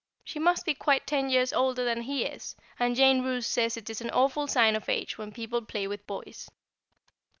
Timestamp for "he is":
2.01-2.55